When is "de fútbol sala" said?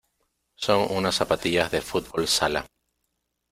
1.69-2.65